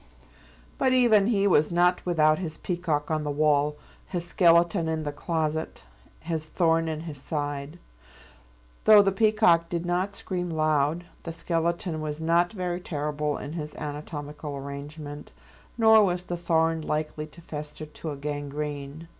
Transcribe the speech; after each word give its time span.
But 0.79 0.93
even 0.93 1.27
he 1.27 1.45
was 1.45 1.71
not 1.71 2.03
without 2.07 2.39
his 2.39 2.57
peacock 2.57 3.11
on 3.11 3.23
the 3.23 3.29
wall, 3.29 3.75
his 4.07 4.25
skeleton 4.25 4.87
in 4.87 5.03
the 5.03 5.11
closet, 5.11 5.83
his 6.21 6.47
thorn 6.47 6.87
in 6.87 7.01
his 7.01 7.21
side; 7.21 7.77
though 8.85 9.03
the 9.03 9.11
peacock 9.11 9.69
did 9.69 9.85
not 9.85 10.15
scream 10.15 10.49
loud, 10.49 11.03
the 11.21 11.31
skeleton 11.31 12.01
was 12.01 12.19
not 12.19 12.51
very 12.51 12.79
terrible 12.79 13.37
in 13.37 13.53
his 13.53 13.75
anatomical 13.75 14.55
arrangement, 14.55 15.33
nor 15.77 16.03
was 16.03 16.23
the 16.23 16.35
thorn 16.35 16.81
likely 16.81 17.27
to 17.27 17.39
fester 17.41 17.85
to 17.85 18.09
a 18.09 18.15
gangrene. 18.17 19.07